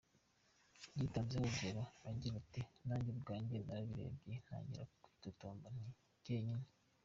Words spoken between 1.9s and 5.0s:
agira ati “Nanjye ubwanjye narayirebye ntangira